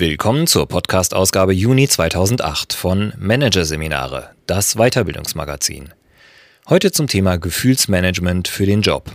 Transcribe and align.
Willkommen 0.00 0.46
zur 0.46 0.68
Podcast-Ausgabe 0.68 1.52
Juni 1.52 1.88
2008 1.88 2.72
von 2.72 3.12
Managerseminare, 3.18 4.30
das 4.46 4.76
Weiterbildungsmagazin. 4.76 5.88
Heute 6.68 6.92
zum 6.92 7.08
Thema 7.08 7.36
Gefühlsmanagement 7.36 8.46
für 8.46 8.64
den 8.64 8.80
Job. 8.80 9.10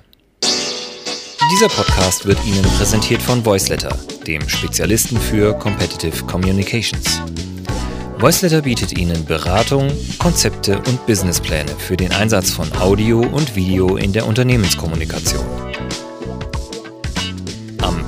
Dieser 1.53 1.69
Podcast 1.69 2.25
wird 2.25 2.37
Ihnen 2.45 2.63
präsentiert 2.77 3.21
von 3.21 3.45
Voiceletter, 3.45 3.97
dem 4.27 4.49
Spezialisten 4.49 5.17
für 5.17 5.57
Competitive 5.57 6.25
Communications. 6.25 7.21
Voiceletter 8.17 8.63
bietet 8.63 8.99
Ihnen 8.99 9.23
Beratung, 9.23 9.89
Konzepte 10.19 10.79
und 10.79 11.05
Businesspläne 11.05 11.71
für 11.77 11.95
den 11.95 12.11
Einsatz 12.11 12.51
von 12.51 12.69
Audio 12.73 13.21
und 13.21 13.55
Video 13.55 13.95
in 13.95 14.11
der 14.11 14.27
Unternehmenskommunikation. 14.27 15.72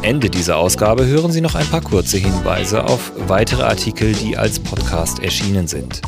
Am 0.06 0.12
Ende 0.12 0.30
dieser 0.30 0.58
Ausgabe 0.58 1.08
hören 1.08 1.32
Sie 1.32 1.42
noch 1.42 1.56
ein 1.56 1.66
paar 1.66 1.82
kurze 1.82 2.20
Hinweise 2.20 2.84
auf 2.84 3.12
weitere 3.28 3.64
Artikel, 3.64 4.14
die 4.14 4.38
als 4.38 4.60
Podcast 4.60 5.18
erschienen 5.18 5.66
sind. 5.68 6.00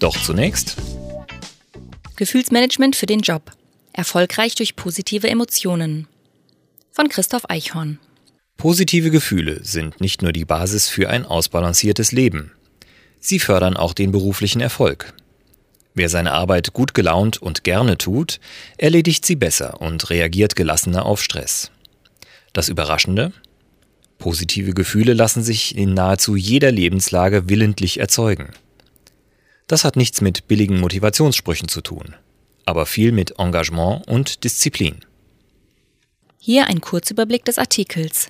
Doch 0.00 0.20
zunächst 0.20 0.76
Gefühlsmanagement 2.16 2.96
für 2.96 3.06
den 3.06 3.20
Job. 3.20 3.52
Erfolgreich 3.92 4.56
durch 4.56 4.74
positive 4.74 5.28
Emotionen. 5.28 6.08
Von 6.90 7.08
Christoph 7.08 7.48
Eichhorn. 7.48 8.00
Positive 8.56 9.12
Gefühle 9.12 9.62
sind 9.62 10.00
nicht 10.00 10.20
nur 10.22 10.32
die 10.32 10.44
Basis 10.44 10.88
für 10.88 11.08
ein 11.08 11.24
ausbalanciertes 11.24 12.10
Leben. 12.10 12.50
Sie 13.20 13.38
fördern 13.38 13.76
auch 13.76 13.94
den 13.94 14.10
beruflichen 14.10 14.60
Erfolg. 14.60 15.14
Wer 15.94 16.08
seine 16.08 16.32
Arbeit 16.32 16.72
gut 16.72 16.92
gelaunt 16.92 17.40
und 17.40 17.62
gerne 17.62 17.98
tut, 17.98 18.40
erledigt 18.78 19.24
sie 19.24 19.36
besser 19.36 19.80
und 19.80 20.10
reagiert 20.10 20.56
gelassener 20.56 21.06
auf 21.06 21.22
Stress. 21.22 21.70
Das 22.54 22.68
Überraschende? 22.68 23.32
Positive 24.18 24.72
Gefühle 24.72 25.12
lassen 25.12 25.42
sich 25.42 25.76
in 25.76 25.92
nahezu 25.92 26.36
jeder 26.36 26.70
Lebenslage 26.70 27.48
willentlich 27.48 27.98
erzeugen. 27.98 28.50
Das 29.66 29.84
hat 29.84 29.96
nichts 29.96 30.20
mit 30.20 30.46
billigen 30.46 30.78
Motivationssprüchen 30.80 31.68
zu 31.68 31.80
tun, 31.80 32.14
aber 32.64 32.86
viel 32.86 33.10
mit 33.10 33.38
Engagement 33.38 34.06
und 34.06 34.44
Disziplin. 34.44 35.04
Hier 36.38 36.68
ein 36.68 36.80
Kurzüberblick 36.80 37.44
des 37.44 37.58
Artikels. 37.58 38.28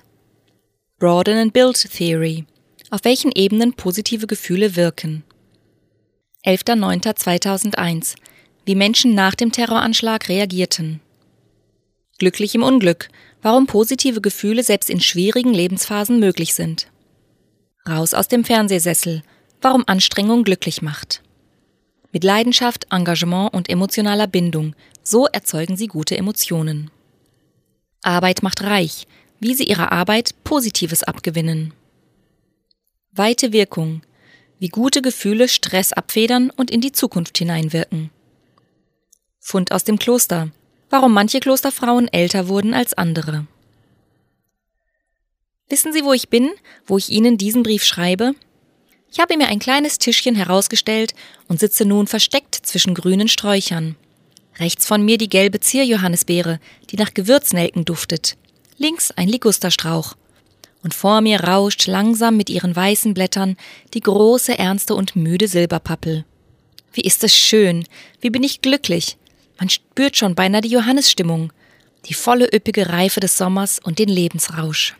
Broaden 0.97 1.37
and 1.37 1.53
Build 1.53 1.75
Theory. 1.75 2.45
Auf 2.89 3.01
welchen 3.03 3.31
Ebenen 3.31 3.73
positive 3.73 4.25
Gefühle 4.25 4.75
wirken. 4.75 5.23
11.09.2001. 6.45 8.15
Wie 8.65 8.75
Menschen 8.75 9.13
nach 9.13 9.35
dem 9.35 9.51
Terroranschlag 9.51 10.29
reagierten. 10.29 10.99
Glücklich 12.17 12.55
im 12.55 12.63
Unglück 12.63 13.09
warum 13.45 13.67
positive 13.67 14.21
Gefühle 14.21 14.63
selbst 14.63 14.89
in 14.89 14.99
schwierigen 14.99 15.53
Lebensphasen 15.53 16.19
möglich 16.19 16.55
sind. 16.55 16.87
Raus 17.87 18.15
aus 18.15 18.27
dem 18.27 18.43
Fernsehsessel, 18.43 19.21
warum 19.61 19.83
Anstrengung 19.85 20.43
glücklich 20.43 20.81
macht. 20.81 21.21
Mit 22.11 22.23
Leidenschaft, 22.23 22.87
Engagement 22.89 23.53
und 23.53 23.69
emotionaler 23.69 24.25
Bindung, 24.25 24.75
so 25.03 25.27
erzeugen 25.27 25.77
sie 25.77 25.85
gute 25.85 26.17
Emotionen. 26.17 26.89
Arbeit 28.01 28.41
macht 28.41 28.63
reich, 28.63 29.05
wie 29.39 29.53
sie 29.53 29.65
ihrer 29.65 29.91
Arbeit 29.91 30.33
Positives 30.43 31.03
abgewinnen. 31.03 31.75
Weite 33.11 33.53
Wirkung, 33.53 34.01
wie 34.57 34.69
gute 34.69 35.03
Gefühle 35.03 35.49
Stress 35.49 35.93
abfedern 35.93 36.49
und 36.49 36.71
in 36.71 36.81
die 36.81 36.93
Zukunft 36.93 37.37
hineinwirken. 37.37 38.09
Fund 39.39 39.71
aus 39.71 39.83
dem 39.83 39.99
Kloster, 39.99 40.49
warum 40.89 41.13
manche 41.13 41.39
Klosterfrauen 41.39 42.07
älter 42.07 42.47
wurden 42.47 42.73
als 42.73 42.93
andere. 42.93 43.47
Wissen 45.67 45.93
Sie, 45.93 46.03
wo 46.03 46.13
ich 46.13 46.29
bin, 46.29 46.51
wo 46.85 46.97
ich 46.97 47.09
Ihnen 47.09 47.37
diesen 47.37 47.63
Brief 47.63 47.83
schreibe? 47.83 48.33
Ich 49.11 49.19
habe 49.19 49.37
mir 49.37 49.47
ein 49.47 49.59
kleines 49.59 49.97
Tischchen 49.97 50.35
herausgestellt 50.35 51.15
und 51.47 51.59
sitze 51.59 51.85
nun 51.85 52.05
versteckt 52.05 52.55
zwischen 52.55 52.93
grünen 52.93 53.27
Sträuchern. 53.27 53.95
Rechts 54.59 54.85
von 54.85 55.03
mir 55.03 55.17
die 55.17 55.29
gelbe 55.29 55.59
Zierjohannisbeere, 55.59 56.59
die 56.89 56.97
nach 56.97 57.13
Gewürznelken 57.13 57.85
duftet. 57.85 58.37
Links 58.77 59.11
ein 59.11 59.27
Ligusterstrauch. 59.27 60.15
Und 60.83 60.93
vor 60.93 61.21
mir 61.21 61.39
rauscht 61.41 61.87
langsam 61.87 62.37
mit 62.37 62.49
ihren 62.49 62.75
weißen 62.75 63.13
Blättern 63.13 63.57
die 63.93 64.01
große, 64.01 64.57
ernste 64.57 64.93
und 64.93 65.15
müde 65.15 65.47
Silberpappel. 65.47 66.25
Wie 66.93 67.01
ist 67.01 67.23
es 67.23 67.35
schön, 67.35 67.85
wie 68.21 68.29
bin 68.29 68.43
ich 68.43 68.61
glücklich, 68.61 69.17
man 69.59 69.69
spürt 69.69 70.17
schon 70.17 70.35
beinahe 70.35 70.61
die 70.61 70.69
Johannisstimmung, 70.69 71.51
die 72.05 72.13
volle 72.13 72.47
üppige 72.53 72.89
Reife 72.89 73.19
des 73.19 73.37
Sommers 73.37 73.79
und 73.79 73.99
den 73.99 74.09
Lebensrausch. 74.09 74.95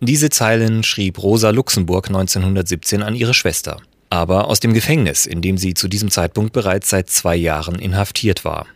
Diese 0.00 0.30
Zeilen 0.30 0.84
schrieb 0.84 1.20
Rosa 1.22 1.50
Luxemburg 1.50 2.06
1917 2.06 3.02
an 3.02 3.16
ihre 3.16 3.34
Schwester, 3.34 3.80
aber 4.10 4.46
aus 4.46 4.60
dem 4.60 4.72
Gefängnis, 4.72 5.26
in 5.26 5.42
dem 5.42 5.58
sie 5.58 5.74
zu 5.74 5.88
diesem 5.88 6.10
Zeitpunkt 6.10 6.52
bereits 6.52 6.90
seit 6.90 7.10
zwei 7.10 7.34
Jahren 7.34 7.78
inhaftiert 7.78 8.44
war. 8.44 8.66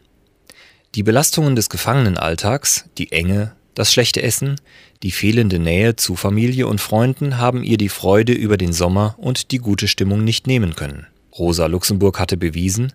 Die 0.94 1.04
Belastungen 1.04 1.54
des 1.54 1.70
Gefangenenalltags, 1.70 2.86
die 2.98 3.12
Enge, 3.12 3.54
das 3.74 3.92
schlechte 3.92 4.22
Essen, 4.22 4.60
die 5.02 5.12
fehlende 5.12 5.58
Nähe 5.58 5.96
zu 5.96 6.16
Familie 6.16 6.66
und 6.66 6.80
Freunden 6.80 7.38
haben 7.38 7.62
ihr 7.62 7.78
die 7.78 7.88
Freude 7.88 8.32
über 8.32 8.56
den 8.56 8.72
Sommer 8.72 9.14
und 9.16 9.52
die 9.52 9.58
gute 9.58 9.88
Stimmung 9.88 10.24
nicht 10.24 10.46
nehmen 10.46 10.76
können. 10.76 11.06
Rosa 11.38 11.66
Luxemburg 11.66 12.18
hatte 12.18 12.36
bewiesen, 12.36 12.92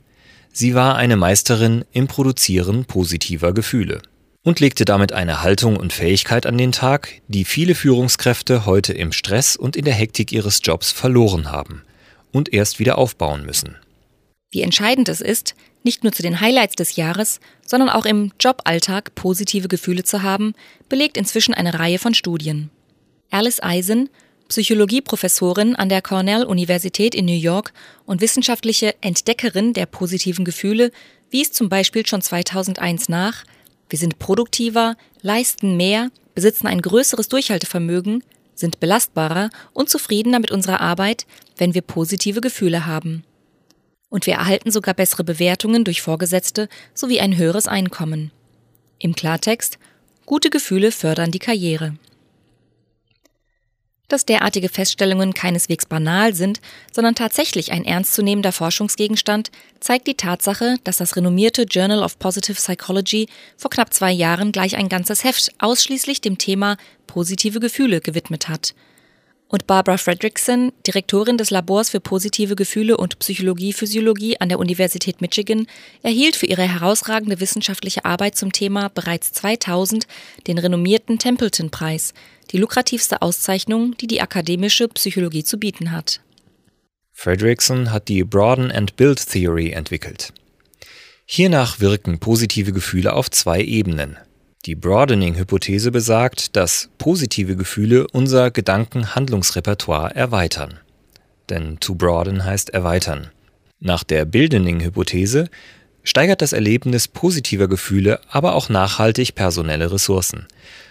Sie 0.60 0.74
war 0.74 0.96
eine 0.96 1.18
Meisterin 1.18 1.86
im 1.92 2.08
Produzieren 2.08 2.86
positiver 2.86 3.54
Gefühle 3.54 4.02
und 4.42 4.60
legte 4.60 4.86
damit 4.86 5.14
eine 5.14 5.44
Haltung 5.44 5.78
und 5.78 5.94
Fähigkeit 5.94 6.48
an 6.48 6.58
den 6.58 6.72
Tag, 6.72 7.22
die 7.28 7.46
viele 7.46 7.76
Führungskräfte 7.76 8.66
heute 8.66 8.92
im 8.92 9.12
Stress 9.12 9.56
und 9.56 9.76
in 9.76 9.86
der 9.86 9.94
Hektik 9.94 10.32
ihres 10.32 10.62
Jobs 10.64 10.92
verloren 10.92 11.52
haben 11.52 11.84
und 12.32 12.52
erst 12.52 12.80
wieder 12.80 12.98
aufbauen 12.98 13.46
müssen. 13.46 13.76
Wie 14.50 14.64
entscheidend 14.64 15.10
es 15.10 15.22
ist, 15.22 15.54
nicht 15.84 16.02
nur 16.04 16.12
zu 16.12 16.24
den 16.24 16.42
Highlights 16.42 16.74
des 16.74 16.96
Jahres, 16.96 17.40
sondern 17.64 17.90
auch 17.90 18.08
im 18.08 18.32
Joballtag 18.40 19.14
positive 19.14 19.68
Gefühle 19.68 20.06
zu 20.06 20.24
haben, 20.24 20.56
belegt 20.90 21.18
inzwischen 21.18 21.54
eine 21.54 21.78
Reihe 21.78 22.00
von 22.00 22.16
Studien. 22.16 22.72
Alice 23.30 23.62
Eisen 23.62 24.10
Psychologieprofessorin 24.48 25.76
an 25.76 25.90
der 25.90 26.02
Cornell-Universität 26.02 27.16
in 27.16 27.26
New 27.26 27.34
York 27.34 27.74
und 28.06 28.22
wissenschaftliche 28.22 28.96
Entdeckerin 29.02 29.74
der 29.74 29.86
positiven 29.86 30.46
Gefühle, 30.46 30.92
wies 31.30 31.52
zum 31.52 31.70
Beispiel 31.70 32.06
schon 32.06 32.22
2001 32.22 33.10
nach, 33.10 33.44
wir 33.90 34.00
sind 34.00 34.20
produktiver, 34.20 34.96
leisten 35.22 35.78
mehr, 35.78 36.10
besitzen 36.36 36.68
ein 36.68 36.82
größeres 36.82 37.30
Durchhaltevermögen, 37.30 38.24
sind 38.54 38.80
belastbarer 38.80 39.50
und 39.74 39.90
zufriedener 39.90 40.40
mit 40.40 40.52
unserer 40.52 40.82
Arbeit, 40.82 41.26
wenn 41.58 41.74
wir 41.74 41.82
positive 41.82 42.42
Gefühle 42.42 42.86
haben. 42.86 43.24
Und 44.10 44.26
wir 44.26 44.36
erhalten 44.36 44.72
sogar 44.72 44.94
bessere 44.94 45.24
Bewertungen 45.24 45.84
durch 45.84 46.02
Vorgesetzte 46.02 46.70
sowie 46.94 47.20
ein 47.20 47.38
höheres 47.38 47.68
Einkommen. 47.68 48.32
Im 49.00 49.16
Klartext, 49.16 49.78
gute 50.26 50.50
Gefühle 50.50 50.92
fördern 50.92 51.32
die 51.32 51.40
Karriere. 51.40 51.96
Dass 54.10 54.26
derartige 54.26 54.70
Feststellungen 54.70 55.34
keineswegs 55.34 55.86
banal 55.86 56.34
sind, 56.34 56.62
sondern 56.94 57.14
tatsächlich 57.14 57.74
ein 57.74 57.84
ernstzunehmender 57.84 58.54
Forschungsgegenstand, 58.54 59.52
zeigt 59.82 60.08
die 60.08 60.16
Tatsache, 60.16 60.76
dass 60.86 60.98
das 60.98 61.18
renommierte 61.18 61.64
Journal 61.64 62.02
of 62.02 62.18
Positive 62.18 62.56
Psychology 62.56 63.28
vor 63.58 63.70
knapp 63.70 63.94
zwei 63.94 64.14
Jahren 64.14 64.54
gleich 64.54 64.78
ein 64.78 64.88
ganzes 64.88 65.26
Heft 65.26 65.52
ausschließlich 65.60 66.22
dem 66.22 66.38
Thema 66.38 66.78
positive 67.06 67.60
Gefühle 67.60 68.00
gewidmet 68.00 68.48
hat. 68.48 68.74
Und 69.50 69.66
Barbara 69.66 69.98
Fredrickson, 69.98 70.74
Direktorin 70.86 71.38
des 71.38 71.52
Labors 71.52 71.90
für 71.90 72.02
positive 72.02 72.56
Gefühle 72.56 72.98
und 72.98 73.18
Psychologie-Physiologie 73.20 74.42
an 74.42 74.50
der 74.50 74.60
Universität 74.60 75.22
Michigan, 75.22 75.68
erhielt 76.04 76.36
für 76.36 76.48
ihre 76.48 76.64
herausragende 76.64 77.40
wissenschaftliche 77.40 78.04
Arbeit 78.04 78.36
zum 78.36 78.52
Thema 78.52 78.90
bereits 78.90 79.32
2000 79.32 80.06
den 80.48 80.58
renommierten 80.58 81.18
Templeton-Preis, 81.18 82.14
die 82.52 82.58
lukrativste 82.58 83.22
Auszeichnung, 83.22 83.96
die 83.98 84.08
die 84.08 84.22
akademische 84.22 84.90
Psychologie 84.90 85.46
zu 85.46 85.58
bieten 85.58 85.92
hat. 85.92 86.20
Fredrickson 87.14 87.92
hat 87.92 88.10
die 88.10 88.24
Broaden 88.24 88.70
and 88.70 88.96
Build 88.98 89.26
Theory 89.28 89.72
entwickelt. 89.72 90.34
Hiernach 91.26 91.80
wirken 91.80 92.20
positive 92.20 92.74
Gefühle 92.74 93.14
auf 93.14 93.32
zwei 93.32 93.62
Ebenen. 93.62 94.18
Die 94.66 94.76
Broadening-Hypothese 94.76 95.92
besagt, 95.92 96.56
dass 96.56 96.90
positive 96.98 97.56
Gefühle 97.56 98.08
unser 98.12 98.52
Gedankenhandlungsrepertoire 98.52 100.16
erweitern. 100.16 100.80
Denn 101.50 101.80
to 101.80 101.96
broaden 101.96 102.44
heißt 102.44 102.72
erweitern. 102.72 103.30
Nach 103.80 104.04
der 104.04 104.26
Bildening-Hypothese 104.26 105.50
steigert 106.04 106.42
das 106.42 106.54
Erlebnis 106.54 107.08
positiver 107.08 107.68
Gefühle 107.68 108.20
aber 108.30 108.56
auch 108.56 108.70
nachhaltig 108.70 109.36
personelle 109.36 109.92
Ressourcen. 109.92 110.48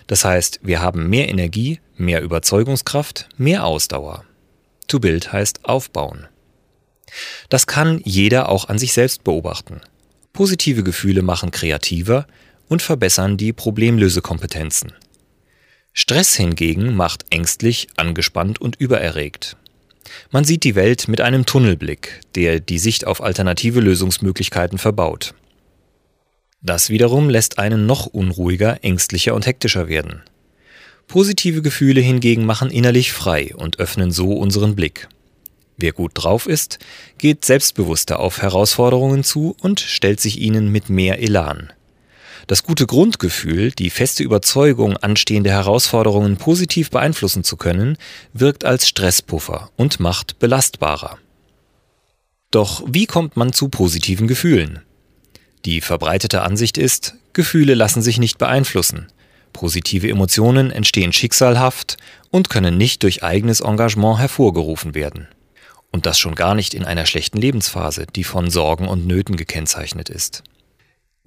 Das 0.07 0.25
heißt, 0.25 0.61
wir 0.63 0.81
haben 0.81 1.11
mehr 1.11 1.29
Energie, 1.29 1.81
mehr 1.97 2.23
Überzeugungskraft, 2.23 3.29
mehr 3.37 3.65
Ausdauer. 3.65 4.25
To 4.87 5.01
build 5.01 5.33
heißt 5.33 5.65
aufbauen. 5.65 6.29
Das 7.49 7.67
kann 7.67 8.01
jeder 8.05 8.49
auch 8.49 8.69
an 8.69 8.79
sich 8.79 8.93
selbst 8.93 9.25
beobachten. 9.25 9.81
Positive 10.33 10.83
Gefühle 10.83 11.23
machen 11.23 11.51
kreativer 11.51 12.27
und 12.69 12.83
verbessern 12.83 13.37
die 13.37 13.53
Problemlösekompetenzen. 13.53 14.93
Stress 15.93 16.35
hingegen 16.35 16.95
macht 16.95 17.25
ängstlich, 17.31 17.89
angespannt 17.97 18.61
und 18.61 18.77
übererregt. 18.77 19.57
Man 20.31 20.45
sieht 20.45 20.65
die 20.65 20.75
Welt 20.75 21.09
mit 21.09 21.21
einem 21.21 21.47
Tunnelblick, 21.47 22.21
der 22.35 22.61
die 22.61 22.79
Sicht 22.79 23.07
auf 23.07 23.23
alternative 23.23 23.81
Lösungsmöglichkeiten 23.81 24.79
verbaut. 24.79 25.35
Das 26.63 26.91
wiederum 26.91 27.31
lässt 27.31 27.59
einen 27.59 27.87
noch 27.87 28.07
unruhiger, 28.07 28.83
ängstlicher 28.83 29.35
und 29.35 29.47
hektischer 29.47 29.89
werden. 29.89 30.23
Positive 31.07 31.63
Gefühle 31.63 32.01
hingegen 32.01 32.45
machen 32.45 32.71
innerlich 32.71 33.13
frei 33.13 33.55
und 33.55 33.79
öffnen 33.79 34.11
so 34.11 34.33
unseren 34.33 34.75
Blick. 34.75 35.09
Wer 35.77 35.93
gut 35.93 36.13
drauf 36.15 36.47
ist, 36.47 36.79
geht 37.19 37.45
selbstbewusster 37.45 38.19
auf 38.19 38.43
Herausforderungen 38.43 39.23
zu 39.23 39.55
und 39.61 39.79
stellt 39.81 40.21
sich 40.21 40.41
ihnen 40.41 40.73
mit 40.73 40.89
mehr 40.89 41.21
Elan. 41.21 41.73
Das 42.47 42.63
gute 42.63 42.87
Grundgefühl, 42.87 43.73
die 43.73 43.91
feste 43.91 44.23
Überzeugung, 44.23 44.97
anstehende 44.97 45.51
Herausforderungen 45.51 46.37
positiv 46.37 46.91
beeinflussen 46.91 47.43
zu 47.43 47.57
können, 47.57 47.99
wirkt 48.33 48.65
als 48.65 48.87
Stresspuffer 48.87 49.71
und 49.77 49.99
macht 49.99 50.39
belastbarer. 50.39 51.19
Doch 52.53 52.85
wie 52.87 53.07
kommt 53.07 53.37
man 53.37 53.53
zu 53.53 53.69
positiven 53.69 54.29
Gefühlen? 54.29 54.81
Die 55.65 55.81
verbreitete 55.81 56.43
Ansicht 56.43 56.79
ist, 56.79 57.17
Gefühle 57.33 57.75
lassen 57.75 58.01
sich 58.01 58.19
nicht 58.19 58.39
beeinflussen. 58.39 59.09
Positive 59.53 60.09
Emotionen 60.09 60.71
entstehen 60.71 61.13
schicksalhaft 61.13 61.97
und 62.31 62.49
können 62.49 62.79
nicht 62.79 63.03
durch 63.03 63.25
eigenes 63.25 63.61
Engagement 63.61 64.21
hervorgerufen 64.21 64.95
werden. 64.95 65.27
Und 65.91 66.07
das 66.07 66.21
schon 66.21 66.37
gar 66.37 66.55
nicht 66.55 66.75
in 66.75 66.85
einer 66.85 67.07
schlechten 67.07 67.39
Lebensphase, 67.39 68.07
die 68.15 68.25
von 68.25 68.51
Sorgen 68.51 68.87
und 68.87 69.07
Nöten 69.07 69.37
gekennzeichnet 69.37 70.09
ist. 70.09 70.45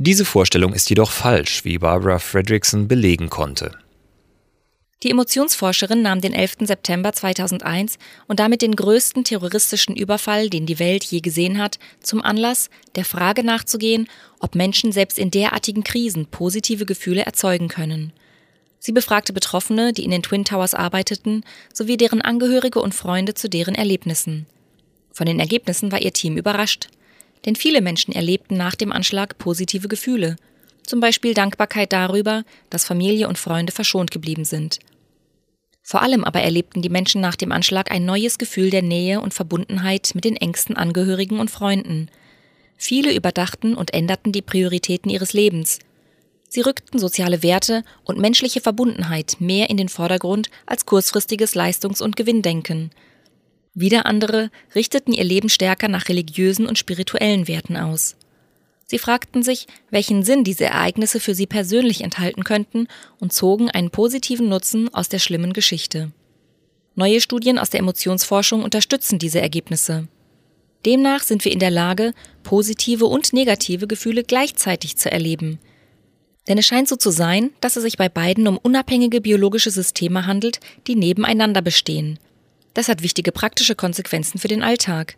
Diese 0.01 0.23
Vorstellung 0.23 0.71
ist 0.71 0.89
jedoch 0.89 1.11
falsch, 1.11 1.65
wie 1.65 1.77
Barbara 1.77 2.19
Fredrickson 2.19 2.87
belegen 2.87 3.29
konnte. 3.29 3.73
Die 5.03 5.11
Emotionsforscherin 5.11 6.01
nahm 6.01 6.21
den 6.21 6.31
11. 6.31 6.59
September 6.61 7.11
2001 7.11 7.97
und 8.25 8.39
damit 8.39 8.61
den 8.61 8.77
größten 8.77 9.25
terroristischen 9.25 9.97
Überfall, 9.97 10.49
den 10.49 10.65
die 10.65 10.79
Welt 10.79 11.03
je 11.03 11.19
gesehen 11.19 11.57
hat, 11.57 11.79
zum 12.01 12.21
Anlass, 12.21 12.69
der 12.95 13.03
Frage 13.03 13.43
nachzugehen, 13.43 14.07
ob 14.39 14.55
Menschen 14.55 14.93
selbst 14.93 15.19
in 15.19 15.31
derartigen 15.31 15.83
Krisen 15.83 16.27
positive 16.27 16.85
Gefühle 16.85 17.25
erzeugen 17.25 17.67
können. 17.67 18.13
Sie 18.79 18.93
befragte 18.93 19.33
Betroffene, 19.33 19.91
die 19.91 20.05
in 20.05 20.11
den 20.11 20.23
Twin 20.23 20.45
Towers 20.45 20.75
arbeiteten, 20.75 21.43
sowie 21.73 21.97
deren 21.97 22.21
Angehörige 22.21 22.81
und 22.81 22.95
Freunde 22.95 23.33
zu 23.33 23.49
deren 23.49 23.75
Erlebnissen. 23.75 24.45
Von 25.11 25.25
den 25.25 25.41
Ergebnissen 25.41 25.91
war 25.91 26.01
ihr 26.01 26.13
Team 26.13 26.37
überrascht. 26.37 26.87
Denn 27.45 27.55
viele 27.55 27.81
Menschen 27.81 28.13
erlebten 28.13 28.57
nach 28.57 28.75
dem 28.75 28.91
Anschlag 28.91 29.37
positive 29.37 29.87
Gefühle, 29.87 30.35
zum 30.83 30.99
Beispiel 30.99 31.33
Dankbarkeit 31.33 31.93
darüber, 31.93 32.43
dass 32.69 32.85
Familie 32.85 33.27
und 33.27 33.37
Freunde 33.37 33.71
verschont 33.71 34.11
geblieben 34.11 34.43
sind. 34.43 34.79
Vor 35.83 36.01
allem 36.01 36.23
aber 36.23 36.41
erlebten 36.41 36.81
die 36.81 36.89
Menschen 36.89 37.21
nach 37.21 37.35
dem 37.35 37.51
Anschlag 37.51 37.91
ein 37.91 38.05
neues 38.05 38.37
Gefühl 38.37 38.69
der 38.69 38.81
Nähe 38.81 39.21
und 39.21 39.33
Verbundenheit 39.33 40.11
mit 40.13 40.25
den 40.25 40.35
engsten 40.35 40.75
Angehörigen 40.75 41.39
und 41.39 41.49
Freunden. 41.49 42.09
Viele 42.77 43.13
überdachten 43.15 43.75
und 43.75 43.93
änderten 43.93 44.31
die 44.31 44.41
Prioritäten 44.41 45.09
ihres 45.09 45.33
Lebens. 45.33 45.79
Sie 46.47 46.61
rückten 46.61 46.99
soziale 46.99 47.43
Werte 47.43 47.83
und 48.03 48.19
menschliche 48.19 48.61
Verbundenheit 48.61 49.37
mehr 49.39 49.69
in 49.69 49.77
den 49.77 49.89
Vordergrund 49.89 50.49
als 50.65 50.85
kurzfristiges 50.85 51.55
Leistungs- 51.55 52.01
und 52.01 52.15
Gewinndenken– 52.15 52.91
wieder 53.79 54.05
andere 54.05 54.51
richteten 54.75 55.13
ihr 55.13 55.23
Leben 55.23 55.49
stärker 55.49 55.87
nach 55.87 56.09
religiösen 56.09 56.65
und 56.65 56.77
spirituellen 56.77 57.47
Werten 57.47 57.77
aus. 57.77 58.15
Sie 58.85 58.97
fragten 58.97 59.43
sich, 59.43 59.67
welchen 59.91 60.23
Sinn 60.23 60.43
diese 60.43 60.65
Ereignisse 60.65 61.19
für 61.19 61.35
sie 61.35 61.45
persönlich 61.45 62.01
enthalten 62.01 62.43
könnten 62.43 62.87
und 63.19 63.31
zogen 63.31 63.69
einen 63.69 63.91
positiven 63.91 64.49
Nutzen 64.49 64.93
aus 64.93 65.09
der 65.09 65.19
schlimmen 65.19 65.53
Geschichte. 65.53 66.11
Neue 66.95 67.21
Studien 67.21 67.59
aus 67.59 67.69
der 67.69 67.81
Emotionsforschung 67.81 68.63
unterstützen 68.63 69.19
diese 69.19 69.39
Ergebnisse. 69.39 70.07
Demnach 70.85 71.23
sind 71.23 71.45
wir 71.45 71.51
in 71.51 71.59
der 71.59 71.69
Lage, 71.69 72.13
positive 72.43 73.05
und 73.05 73.31
negative 73.31 73.85
Gefühle 73.85 74.23
gleichzeitig 74.23 74.97
zu 74.97 75.11
erleben. 75.11 75.59
Denn 76.47 76.57
es 76.57 76.65
scheint 76.65 76.87
so 76.87 76.95
zu 76.95 77.11
sein, 77.11 77.51
dass 77.61 77.75
es 77.75 77.83
sich 77.83 77.97
bei 77.97 78.09
beiden 78.09 78.47
um 78.47 78.57
unabhängige 78.57 79.21
biologische 79.21 79.69
Systeme 79.69 80.25
handelt, 80.25 80.59
die 80.87 80.95
nebeneinander 80.95 81.61
bestehen 81.61 82.17
das 82.73 82.87
hat 82.87 83.01
wichtige 83.01 83.31
praktische 83.31 83.75
Konsequenzen 83.75 84.39
für 84.39 84.47
den 84.47 84.63
Alltag. 84.63 85.15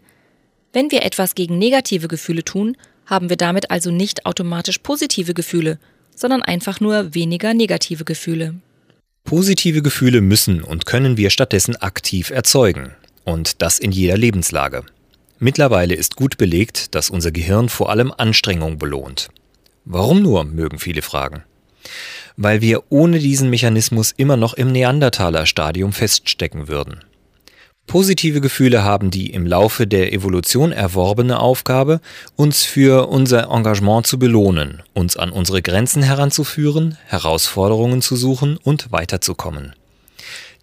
Wenn 0.73 0.91
wir 0.91 1.03
etwas 1.03 1.35
gegen 1.35 1.57
negative 1.57 2.07
Gefühle 2.07 2.43
tun, 2.43 2.77
haben 3.05 3.29
wir 3.29 3.37
damit 3.37 3.71
also 3.71 3.91
nicht 3.91 4.25
automatisch 4.25 4.77
positive 4.79 5.33
Gefühle, 5.33 5.79
sondern 6.15 6.41
einfach 6.41 6.79
nur 6.79 7.13
weniger 7.13 7.53
negative 7.53 8.05
Gefühle. 8.05 8.55
Positive 9.23 9.81
Gefühle 9.81 10.21
müssen 10.21 10.63
und 10.63 10.85
können 10.85 11.17
wir 11.17 11.29
stattdessen 11.29 11.75
aktiv 11.75 12.29
erzeugen. 12.29 12.91
Und 13.23 13.61
das 13.61 13.79
in 13.79 13.91
jeder 13.91 14.17
Lebenslage. 14.17 14.83
Mittlerweile 15.39 15.95
ist 15.95 16.15
gut 16.15 16.37
belegt, 16.37 16.95
dass 16.95 17.09
unser 17.09 17.31
Gehirn 17.31 17.69
vor 17.69 17.89
allem 17.89 18.13
Anstrengung 18.15 18.77
belohnt. 18.77 19.29
Warum 19.85 20.21
nur, 20.21 20.43
mögen 20.43 20.79
viele 20.79 21.01
fragen. 21.01 21.43
Weil 22.37 22.61
wir 22.61 22.83
ohne 22.89 23.19
diesen 23.19 23.49
Mechanismus 23.49 24.13
immer 24.15 24.37
noch 24.37 24.53
im 24.53 24.71
Neandertaler-Stadium 24.71 25.93
feststecken 25.93 26.67
würden. 26.67 27.03
Positive 27.87 28.39
Gefühle 28.39 28.83
haben 28.83 29.11
die 29.11 29.31
im 29.31 29.45
Laufe 29.45 29.85
der 29.85 30.13
Evolution 30.13 30.71
erworbene 30.71 31.39
Aufgabe, 31.39 31.99
uns 32.35 32.63
für 32.63 33.07
unser 33.09 33.49
Engagement 33.49 34.07
zu 34.07 34.17
belohnen, 34.17 34.81
uns 34.93 35.17
an 35.17 35.31
unsere 35.31 35.61
Grenzen 35.61 36.01
heranzuführen, 36.01 36.97
Herausforderungen 37.07 38.01
zu 38.01 38.15
suchen 38.15 38.57
und 38.57 38.91
weiterzukommen. 38.91 39.73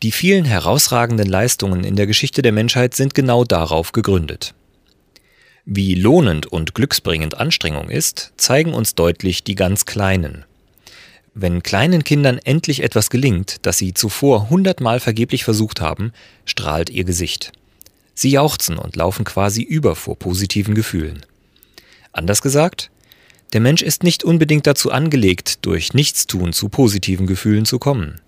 Die 0.03 0.12
vielen 0.12 0.44
herausragenden 0.44 1.29
Leistungen 1.29 1.85
in 1.85 1.97
der 1.97 2.06
Geschichte 2.06 2.41
der 2.41 2.53
Menschheit 2.53 2.94
sind 2.94 3.15
genau 3.15 3.44
darauf 3.44 3.93
gegründet. 3.93 4.55
Wie 5.67 5.94
lohnend 5.94 6.47
und 6.47 6.75
glücksbringend 6.75 7.37
Anstrengung 7.37 7.91
ist, 7.91 8.32
zeigen 8.38 8.73
uns 8.73 8.94
deutlich 8.94 9.44
die 9.44 9.55
ganz 9.55 9.85
kleinen, 9.85 10.47
wenn 11.34 11.62
kleinen 11.62 12.04
Kindern 12.04 12.38
endlich 12.38 12.82
etwas 12.82 13.10
gelingt, 13.10 13.56
das 13.62 13.78
sie 13.78 13.94
zuvor 13.94 14.50
hundertmal 14.50 15.00
vergeblich 15.00 15.44
versucht 15.44 15.80
haben, 15.80 16.12
strahlt 16.44 16.90
ihr 16.90 17.04
Gesicht. 17.04 17.52
Sie 18.14 18.30
jauchzen 18.30 18.78
und 18.78 18.96
laufen 18.96 19.25
quasi 19.25 19.62
über 19.62 19.94
vor 19.94 20.19
positiven 20.19 20.75
Gefühlen. 20.75 21.25
Anders 22.12 22.42
gesagt, 22.42 22.90
der 23.52 23.60
Mensch 23.60 23.82
ist 23.82 24.03
nicht 24.03 24.24
unbedingt 24.24 24.67
dazu 24.67 24.91
angelegt, 24.91 25.64
durch 25.64 25.94
Nichtstun 25.94 26.53
zu 26.53 26.69
positiven 26.69 27.26
Gefühlen 27.26 27.64
zu 27.64 27.79
kommen. 27.79 28.20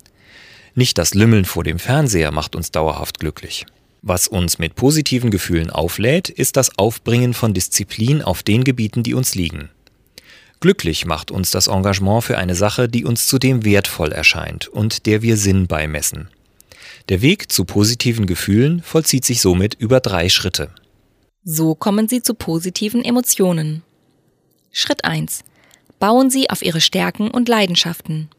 Nicht 0.73 0.97
das 0.97 1.13
Lümmeln 1.13 1.45
vor 1.45 1.63
dem 1.63 1.79
Fernseher 1.79 2.31
macht 2.31 2.55
uns 2.55 2.71
dauerhaft 2.71 3.19
glücklich. 3.19 3.65
Was 4.01 4.27
uns 4.27 4.57
mit 4.57 4.75
positiven 4.75 5.29
Gefühlen 5.29 5.69
auflädt, 5.69 6.29
ist 6.29 6.57
das 6.57 6.77
Aufbringen 6.79 7.33
von 7.33 7.53
Disziplin 7.53 8.21
auf 8.21 8.41
den 8.41 8.63
Gebieten, 8.63 9.03
die 9.03 9.13
uns 9.13 9.35
liegen. 9.35 9.69
Glücklich 10.61 11.07
macht 11.07 11.31
uns 11.31 11.49
das 11.49 11.65
Engagement 11.65 12.23
für 12.23 12.37
eine 12.37 12.53
Sache, 12.53 12.87
die 12.87 13.03
uns 13.03 13.25
zudem 13.25 13.65
wertvoll 13.65 14.11
erscheint 14.11 14.67
und 14.67 15.07
der 15.07 15.23
wir 15.23 15.35
Sinn 15.35 15.65
beimessen. 15.65 16.29
Der 17.09 17.23
Weg 17.23 17.51
zu 17.51 17.65
positiven 17.65 18.27
Gefühlen 18.27 18.83
vollzieht 18.83 19.25
sich 19.25 19.41
somit 19.41 19.73
über 19.73 19.99
drei 19.99 20.29
Schritte. 20.29 20.69
So 21.43 21.73
kommen 21.73 22.07
Sie 22.07 22.21
zu 22.21 22.35
positiven 22.35 23.03
Emotionen. 23.03 23.81
Schritt 24.71 25.03
1. 25.03 25.43
Bauen 25.99 26.29
Sie 26.29 26.51
auf 26.51 26.61
Ihre 26.61 26.79
Stärken 26.79 27.31
und 27.31 27.49
Leidenschaften. 27.49 28.29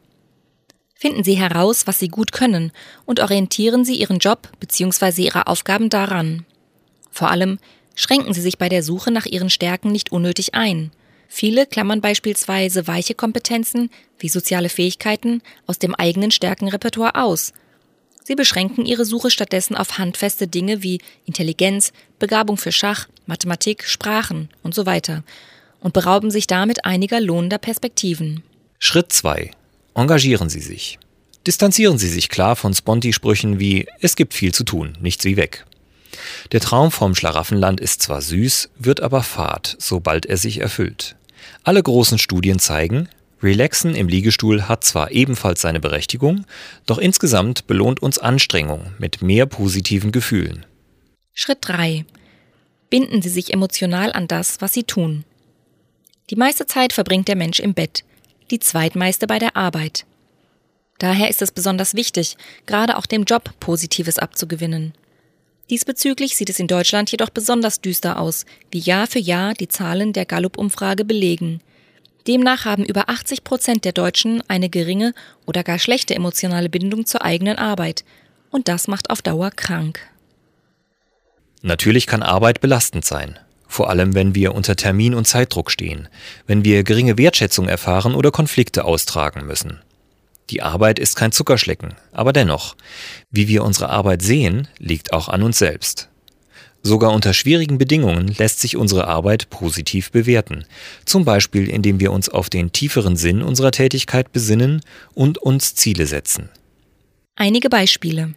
Finden 0.95 1.25
Sie 1.25 1.35
heraus, 1.35 1.87
was 1.87 1.99
Sie 1.99 2.07
gut 2.07 2.31
können 2.31 2.71
und 3.03 3.19
orientieren 3.19 3.83
Sie 3.83 3.95
Ihren 3.95 4.19
Job 4.19 4.49
bzw. 4.61 5.23
Ihre 5.23 5.47
Aufgaben 5.47 5.89
daran. 5.89 6.45
Vor 7.11 7.29
allem 7.31 7.59
schränken 7.95 8.33
Sie 8.33 8.41
sich 8.41 8.57
bei 8.57 8.69
der 8.69 8.81
Suche 8.81 9.11
nach 9.11 9.25
Ihren 9.25 9.49
Stärken 9.49 9.91
nicht 9.91 10.13
unnötig 10.13 10.55
ein– 10.55 10.91
Viele 11.35 11.65
klammern 11.65 11.99
beispielsweise 11.99 12.85
weiche 12.85 13.15
Kompetenzen 13.15 13.89
wie 14.19 14.29
soziale 14.29 14.69
Fähigkeiten 14.69 15.41
aus 15.65 15.79
dem 15.79 15.95
eigenen 15.95 16.29
Stärkenrepertoire 16.29 17.15
aus. 17.15 17.53
Sie 18.23 18.35
beschränken 18.35 18.85
ihre 18.85 19.03
Suche 19.03 19.31
stattdessen 19.31 19.75
auf 19.75 19.97
handfeste 19.97 20.47
Dinge 20.47 20.83
wie 20.83 21.01
Intelligenz, 21.25 21.91
Begabung 22.19 22.57
für 22.57 22.71
Schach, 22.71 23.07
Mathematik, 23.25 23.83
Sprachen 23.83 24.49
und 24.61 24.75
so 24.75 24.85
weiter 24.85 25.23
und 25.79 25.93
berauben 25.93 26.29
sich 26.29 26.45
damit 26.45 26.85
einiger 26.85 27.19
lohnender 27.19 27.57
Perspektiven. 27.57 28.43
Schritt 28.77 29.11
2. 29.11 29.49
Engagieren 29.95 30.49
Sie 30.49 30.61
sich. 30.61 30.99
Distanzieren 31.47 31.97
Sie 31.97 32.09
sich 32.09 32.29
klar 32.29 32.55
von 32.55 32.75
Sponti-Sprüchen 32.75 33.59
wie 33.59 33.87
es 34.01 34.15
gibt 34.15 34.35
viel 34.35 34.53
zu 34.53 34.65
tun, 34.65 34.99
nichts 35.01 35.25
wie 35.25 35.35
weg. 35.35 35.65
Der 36.51 36.59
Traum 36.59 36.91
vom 36.91 37.15
Schlaraffenland 37.15 37.81
ist 37.81 38.03
zwar 38.03 38.21
süß, 38.21 38.69
wird 38.77 39.01
aber 39.01 39.23
fad, 39.23 39.75
sobald 39.79 40.27
er 40.27 40.37
sich 40.37 40.61
erfüllt. 40.61 41.15
Alle 41.63 41.81
großen 41.81 42.19
Studien 42.19 42.59
zeigen, 42.59 43.09
Relaxen 43.43 43.93
im 43.93 44.07
Liegestuhl 44.07 44.69
hat 44.69 44.83
zwar 44.83 45.11
ebenfalls 45.11 45.61
seine 45.61 45.81
Berechtigung, 45.81 46.45
doch 46.85 46.97
insgesamt 46.97 47.67
belohnt 47.67 48.01
uns 48.01 48.17
Anstrengung 48.17 48.93
mit 48.99 49.21
mehr 49.21 49.45
positiven 49.45 50.11
Gefühlen. 50.13 50.65
Schritt 51.33 51.59
3. 51.61 52.05
Binden 52.89 53.21
Sie 53.21 53.29
sich 53.29 53.53
emotional 53.53 54.13
an 54.13 54.27
das, 54.27 54.61
was 54.61 54.73
Sie 54.73 54.83
tun. 54.83 55.25
Die 56.29 56.35
meiste 56.37 56.65
Zeit 56.65 56.93
verbringt 56.93 57.27
der 57.27 57.35
Mensch 57.35 57.59
im 57.59 57.73
Bett, 57.73 58.05
die 58.49 58.59
zweitmeiste 58.59 59.27
bei 59.27 59.39
der 59.39 59.57
Arbeit. 59.57 60.05
Daher 60.99 61.29
ist 61.29 61.41
es 61.41 61.51
besonders 61.51 61.95
wichtig, 61.95 62.37
gerade 62.65 62.97
auch 62.97 63.05
dem 63.05 63.23
Job 63.25 63.49
Positives 63.59 64.19
abzugewinnen. 64.19 64.93
Diesbezüglich 65.73 66.35
sieht 66.37 66.51
es 66.51 66.59
in 66.59 66.67
Deutschland 66.67 67.09
jedoch 67.09 67.31
besonders 67.31 67.81
düster 67.81 68.19
aus, 68.19 68.45
wie 68.69 68.77
Jahr 68.77 69.07
für 69.07 69.17
Jahr 69.17 69.55
die 69.55 69.67
Zahlen 69.67 70.13
der 70.13 70.27
Gallup-Umfrage 70.27 71.03
belegen. 71.03 71.61
Demnach 72.27 72.65
haben 72.65 72.85
über 72.85 73.09
80 73.09 73.43
Prozent 73.43 73.83
der 73.83 73.91
Deutschen 73.91 74.43
eine 74.47 74.69
geringe 74.69 75.15
oder 75.47 75.63
gar 75.63 75.79
schlechte 75.79 76.13
emotionale 76.13 76.69
Bindung 76.69 77.07
zur 77.07 77.23
eigenen 77.23 77.57
Arbeit. 77.57 78.05
Und 78.51 78.67
das 78.67 78.87
macht 78.87 79.09
auf 79.09 79.23
Dauer 79.23 79.49
krank. 79.49 79.99
Natürlich 81.63 82.05
kann 82.05 82.21
Arbeit 82.21 82.61
belastend 82.61 83.03
sein. 83.03 83.39
Vor 83.67 83.89
allem, 83.89 84.13
wenn 84.13 84.35
wir 84.35 84.53
unter 84.53 84.75
Termin- 84.75 85.15
und 85.15 85.25
Zeitdruck 85.25 85.71
stehen, 85.71 86.07
wenn 86.45 86.63
wir 86.63 86.83
geringe 86.83 87.17
Wertschätzung 87.17 87.67
erfahren 87.67 88.13
oder 88.13 88.29
Konflikte 88.29 88.85
austragen 88.85 89.47
müssen. 89.47 89.81
Die 90.53 90.61
Arbeit 90.61 90.99
ist 90.99 91.15
kein 91.15 91.31
Zuckerschlecken, 91.31 91.95
aber 92.11 92.31
dennoch, 92.31 92.75
wie 93.31 93.47
wir 93.47 93.63
unsere 93.63 93.89
Arbeit 93.89 94.21
sehen, 94.21 94.67
liegt 94.77 95.11
auch 95.11 95.27
an 95.27 95.41
uns 95.41 95.57
selbst. 95.57 96.09
Sogar 96.83 97.11
unter 97.11 97.33
schwierigen 97.33 97.79
Bedingungen 97.79 98.27
lässt 98.37 98.59
sich 98.59 98.77
unsere 98.77 99.07
Arbeit 99.07 99.49
positiv 99.49 100.11
bewerten, 100.11 100.65
zum 101.05 101.25
Beispiel 101.25 101.67
indem 101.71 101.99
wir 101.99 102.11
uns 102.11 102.29
auf 102.29 102.51
den 102.51 102.71
tieferen 102.71 103.15
Sinn 103.15 103.41
unserer 103.41 103.71
Tätigkeit 103.71 104.31
besinnen 104.31 104.81
und 105.15 105.39
uns 105.39 105.73
Ziele 105.73 106.05
setzen. 106.05 106.49
Einige 107.35 107.69
Beispiele. 107.69 108.35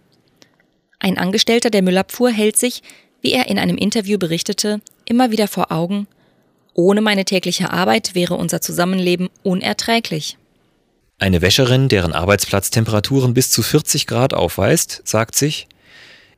Ein 0.99 1.19
Angestellter 1.19 1.69
der 1.69 1.83
Müllabfuhr 1.83 2.31
hält 2.31 2.57
sich, 2.57 2.83
wie 3.21 3.33
er 3.33 3.49
in 3.49 3.59
einem 3.59 3.77
Interview 3.77 4.17
berichtete, 4.17 4.81
immer 5.05 5.31
wieder 5.33 5.49
vor 5.49 5.71
Augen, 5.71 6.07
ohne 6.73 7.03
meine 7.03 7.27
tägliche 7.27 7.71
Arbeit 7.71 8.15
wäre 8.15 8.37
unser 8.37 8.63
Zusammenleben 8.63 9.29
unerträglich. 9.43 10.39
Eine 11.19 11.41
Wäscherin, 11.41 11.89
deren 11.89 12.13
Arbeitsplatz 12.13 12.69
Temperaturen 12.69 13.33
bis 13.33 13.51
zu 13.51 13.63
40 13.63 14.07
Grad 14.07 14.35
aufweist, 14.35 15.01
sagt 15.05 15.35
sich, 15.35 15.67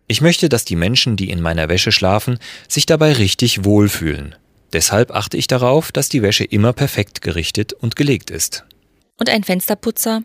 ich 0.07 0.21
möchte, 0.21 0.49
dass 0.49 0.65
die 0.65 0.77
Menschen, 0.77 1.17
die 1.17 1.31
in 1.31 1.41
meiner 1.41 1.69
Wäsche 1.69 1.91
schlafen, 1.91 2.39
sich 2.69 2.87
dabei 2.87 3.13
richtig 3.13 3.65
wohlfühlen. 3.65 4.37
Deshalb 4.73 5.11
achte 5.11 5.37
ich 5.37 5.49
darauf, 5.49 5.91
dass 5.91 6.09
die 6.09 6.23
Wäsche 6.23 6.45
immer 6.45 6.73
perfekt 6.73 7.23
gerichtet 7.23 7.73
und 7.73 7.97
gelegt 7.97 8.31
ist. 8.31 8.65
Und 9.19 9.29
ein 9.29 9.43
Fensterputzer? 9.43 10.23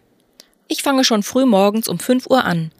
Ich 0.67 0.83
fange 0.83 1.03
schon 1.03 1.23
früh 1.23 1.45
morgens 1.45 1.87
um 1.87 1.97
5 1.97 2.27
Uhr 2.27 2.45
an. 2.45 2.71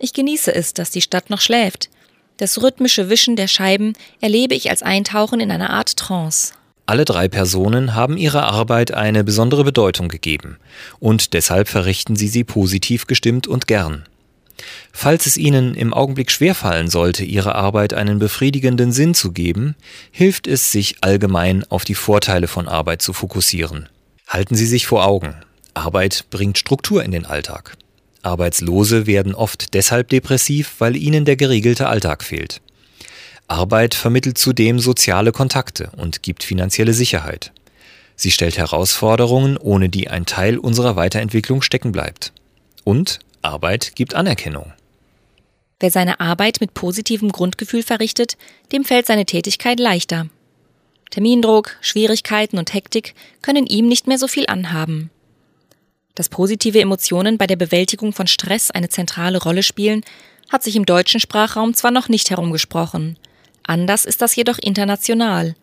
Ich 0.00 0.12
genieße 0.12 0.52
es, 0.52 0.74
dass 0.74 0.90
die 0.90 1.02
Stadt 1.02 1.30
noch 1.30 1.40
schläft. 1.40 1.90
Das 2.38 2.60
rhythmische 2.60 3.08
Wischen 3.08 3.36
der 3.36 3.48
Scheiben 3.48 3.92
erlebe 4.20 4.54
ich 4.54 4.68
als 4.68 4.82
Eintauchen 4.82 5.38
in 5.38 5.52
eine 5.52 5.70
Art 5.70 5.96
Trance. 5.96 6.54
Alle 6.90 7.04
drei 7.04 7.28
Personen 7.28 7.94
haben 7.94 8.16
ihrer 8.16 8.48
Arbeit 8.48 8.92
eine 8.92 9.22
besondere 9.22 9.62
Bedeutung 9.62 10.08
gegeben 10.08 10.56
und 10.98 11.34
deshalb 11.34 11.68
verrichten 11.68 12.16
sie 12.16 12.26
sie 12.26 12.42
positiv 12.42 13.06
gestimmt 13.06 13.46
und 13.46 13.68
gern. 13.68 14.08
Falls 14.90 15.26
es 15.26 15.36
Ihnen 15.36 15.76
im 15.76 15.94
Augenblick 15.94 16.32
schwerfallen 16.32 16.90
sollte, 16.90 17.24
Ihrer 17.24 17.54
Arbeit 17.54 17.94
einen 17.94 18.18
befriedigenden 18.18 18.90
Sinn 18.90 19.14
zu 19.14 19.30
geben, 19.30 19.76
hilft 20.10 20.48
es, 20.48 20.72
sich 20.72 20.96
allgemein 21.00 21.62
auf 21.68 21.84
die 21.84 21.94
Vorteile 21.94 22.48
von 22.48 22.66
Arbeit 22.66 23.02
zu 23.02 23.12
fokussieren. 23.12 23.88
Halten 24.26 24.56
Sie 24.56 24.66
sich 24.66 24.88
vor 24.88 25.06
Augen. 25.06 25.36
Arbeit 25.74 26.24
bringt 26.30 26.58
Struktur 26.58 27.04
in 27.04 27.12
den 27.12 27.24
Alltag. 27.24 27.76
Arbeitslose 28.22 29.06
werden 29.06 29.36
oft 29.36 29.74
deshalb 29.74 30.08
depressiv, 30.08 30.74
weil 30.80 30.96
ihnen 30.96 31.24
der 31.24 31.36
geregelte 31.36 31.86
Alltag 31.86 32.24
fehlt. 32.24 32.60
Arbeit 33.50 33.94
vermittelt 33.96 34.38
zudem 34.38 34.78
soziale 34.78 35.32
Kontakte 35.32 35.90
und 35.96 36.22
gibt 36.22 36.44
finanzielle 36.44 36.94
Sicherheit. 36.94 37.52
Sie 38.14 38.30
stellt 38.30 38.56
Herausforderungen, 38.56 39.56
ohne 39.56 39.88
die 39.88 40.08
ein 40.08 40.24
Teil 40.24 40.56
unserer 40.56 40.94
Weiterentwicklung 40.94 41.60
stecken 41.60 41.90
bleibt. 41.90 42.32
Und 42.84 43.18
Arbeit 43.42 43.96
gibt 43.96 44.14
Anerkennung. 44.14 44.72
Wer 45.80 45.90
seine 45.90 46.20
Arbeit 46.20 46.60
mit 46.60 46.74
positivem 46.74 47.32
Grundgefühl 47.32 47.82
verrichtet, 47.82 48.36
dem 48.70 48.84
fällt 48.84 49.06
seine 49.06 49.26
Tätigkeit 49.26 49.80
leichter. 49.80 50.28
Termindruck, 51.10 51.76
Schwierigkeiten 51.80 52.56
und 52.56 52.72
Hektik 52.72 53.14
können 53.42 53.66
ihm 53.66 53.88
nicht 53.88 54.06
mehr 54.06 54.18
so 54.18 54.28
viel 54.28 54.46
anhaben. 54.46 55.10
Dass 56.14 56.28
positive 56.28 56.80
Emotionen 56.80 57.36
bei 57.36 57.48
der 57.48 57.56
Bewältigung 57.56 58.12
von 58.12 58.28
Stress 58.28 58.70
eine 58.70 58.90
zentrale 58.90 59.42
Rolle 59.42 59.64
spielen, 59.64 60.02
hat 60.50 60.62
sich 60.62 60.76
im 60.76 60.86
deutschen 60.86 61.18
Sprachraum 61.18 61.74
zwar 61.74 61.90
noch 61.90 62.08
nicht 62.08 62.30
herumgesprochen. 62.30 63.16
Anders 63.62 64.04
ist 64.04 64.22
das 64.22 64.36
jedoch 64.36 64.58
international. 64.58 65.54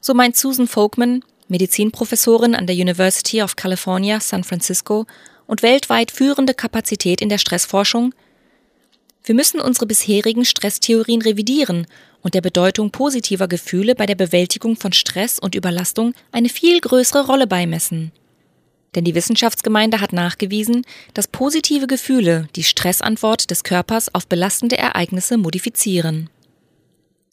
So 0.00 0.14
meint 0.14 0.36
Susan 0.36 0.68
Folkman, 0.68 1.22
Medizinprofessorin 1.48 2.54
an 2.54 2.66
der 2.66 2.76
University 2.76 3.42
of 3.42 3.56
California, 3.56 4.20
San 4.20 4.44
Francisco 4.44 5.06
und 5.46 5.62
weltweit 5.62 6.10
führende 6.10 6.54
Kapazität 6.54 7.20
in 7.20 7.28
der 7.28 7.38
Stressforschung, 7.38 8.12
wir 9.26 9.34
müssen 9.34 9.60
unsere 9.60 9.86
bisherigen 9.86 10.44
Stresstheorien 10.44 11.20
revidieren 11.20 11.88
und 12.22 12.34
der 12.34 12.40
Bedeutung 12.40 12.92
positiver 12.92 13.48
Gefühle 13.48 13.96
bei 13.96 14.06
der 14.06 14.14
Bewältigung 14.14 14.76
von 14.76 14.92
Stress 14.92 15.40
und 15.40 15.56
Überlastung 15.56 16.14
eine 16.30 16.48
viel 16.48 16.80
größere 16.80 17.26
Rolle 17.26 17.48
beimessen. 17.48 18.12
Denn 18.94 19.02
die 19.02 19.16
Wissenschaftsgemeinde 19.16 20.00
hat 20.00 20.12
nachgewiesen, 20.12 20.86
dass 21.12 21.26
positive 21.26 21.88
Gefühle 21.88 22.46
die 22.54 22.62
Stressantwort 22.62 23.50
des 23.50 23.64
Körpers 23.64 24.14
auf 24.14 24.28
belastende 24.28 24.78
Ereignisse 24.78 25.38
modifizieren. 25.38 26.30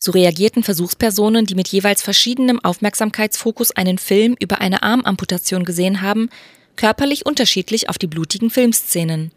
So 0.05 0.11
reagierten 0.11 0.63
Versuchspersonen, 0.63 1.45
die 1.45 1.55
mit 1.55 1.69
jeweils 1.69 2.01
verschiedenem 2.01 2.59
Aufmerksamkeitsfokus 2.59 3.71
einen 3.71 3.97
Film 3.97 4.35
über 4.37 4.59
eine 4.59 4.83
Armamputation 4.83 5.63
gesehen 5.63 6.01
haben, 6.01 6.29
körperlich 6.75 7.25
unterschiedlich 7.25 7.87
auf 7.87 7.97
die 7.97 8.07
blutigen 8.07 8.49
Filmszenen. 8.49 9.31